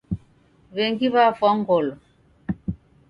[0.75, 1.93] W'engi w'afwa ngolo.